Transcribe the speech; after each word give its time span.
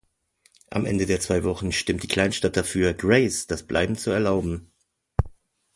Am 0.71 0.87
Ende 0.87 1.05
der 1.05 1.19
zwei 1.19 1.43
Wochen 1.43 1.71
stimmt 1.71 2.01
die 2.01 2.07
Kleinstadt 2.07 2.57
dafür, 2.57 2.95
Grace 2.95 3.45
das 3.45 3.61
Bleiben 3.67 3.95
zu 3.95 4.09
erlauben. 4.09 4.71